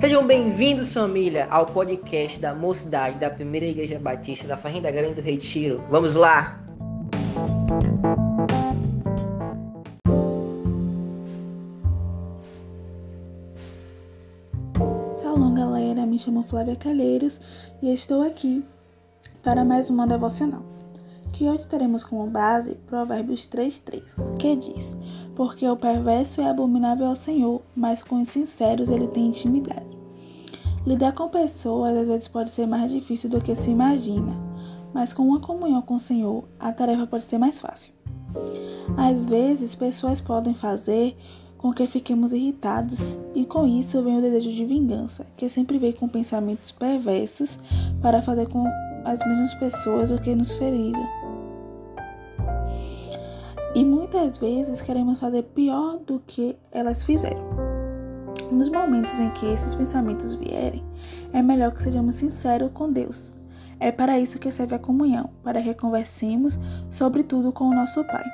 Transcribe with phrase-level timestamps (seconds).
[0.00, 5.20] Sejam bem-vindos, família, ao podcast da Mocidade da Primeira Igreja Batista da Fazenda Grande do
[5.20, 5.84] Retiro.
[5.90, 6.58] Vamos lá!
[15.20, 16.06] Shalom, galera.
[16.06, 17.38] Me chamo Flávia Calheiros
[17.82, 18.64] e estou aqui
[19.44, 20.64] para mais uma devocional.
[21.30, 24.02] Que hoje teremos como base Provérbios 3:3,
[24.38, 24.96] que diz:
[25.36, 29.89] Porque o perverso é abominável ao Senhor, mas com os sinceros ele tem intimidade.
[30.86, 34.36] Lidar com pessoas às vezes pode ser mais difícil do que se imagina,
[34.94, 37.92] mas com uma comunhão com o Senhor, a tarefa pode ser mais fácil.
[38.96, 41.16] Às vezes, pessoas podem fazer
[41.58, 45.92] com que fiquemos irritados, e com isso vem o desejo de vingança, que sempre vem
[45.92, 47.58] com pensamentos perversos
[48.00, 48.66] para fazer com
[49.04, 51.06] as mesmas pessoas o que nos feriram.
[53.74, 57.49] E muitas vezes queremos fazer pior do que elas fizeram.
[58.50, 60.84] Nos momentos em que esses pensamentos vierem,
[61.32, 63.30] é melhor que sejamos sinceros com Deus.
[63.78, 66.58] É para isso que serve a comunhão, para que conversemos
[66.90, 68.24] sobre tudo com o nosso Pai.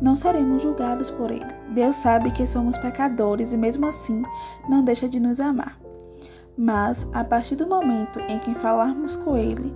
[0.00, 1.46] Não seremos julgados por Ele.
[1.74, 4.22] Deus sabe que somos pecadores e, mesmo assim,
[4.68, 5.78] não deixa de nos amar.
[6.56, 9.72] Mas, a partir do momento em que falarmos com Ele,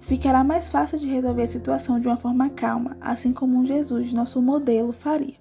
[0.00, 4.42] ficará mais fácil de resolver a situação de uma forma calma, assim como Jesus, nosso
[4.42, 5.36] modelo, faria.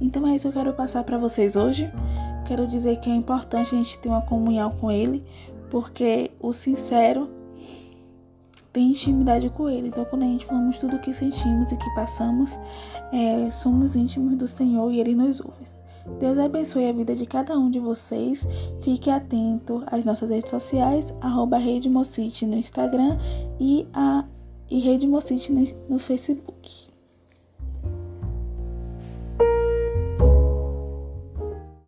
[0.00, 1.90] Então é isso que eu quero passar para vocês hoje.
[2.44, 5.24] Quero dizer que é importante a gente ter uma comunhão com Ele,
[5.70, 7.30] porque o sincero
[8.72, 9.88] tem intimidade com Ele.
[9.88, 12.58] Então, quando a gente falamos tudo o que sentimos e que passamos,
[13.12, 15.74] é, somos íntimos do Senhor e Ele nos ouve.
[16.20, 18.46] Deus abençoe a vida de cada um de vocês.
[18.82, 22.02] Fique atento às nossas redes sociais, arroba Rede no
[22.56, 23.18] Instagram
[23.58, 24.24] e a
[24.70, 26.93] e Rede Mocite no, no Facebook.